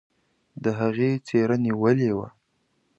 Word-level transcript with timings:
د 0.63 0.65
هغې 0.79 1.11
څيره 1.27 1.55
نيولې 1.65 2.11
وه. 2.17 2.27